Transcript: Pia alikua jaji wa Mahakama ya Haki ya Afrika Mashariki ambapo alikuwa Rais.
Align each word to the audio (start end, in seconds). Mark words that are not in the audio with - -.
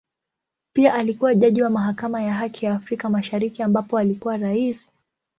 Pia 0.73 0.93
alikua 0.93 1.35
jaji 1.35 1.61
wa 1.61 1.69
Mahakama 1.69 2.21
ya 2.21 2.33
Haki 2.33 2.65
ya 2.65 2.73
Afrika 2.73 3.09
Mashariki 3.09 3.63
ambapo 3.63 3.97
alikuwa 3.97 4.37
Rais. 4.37 4.89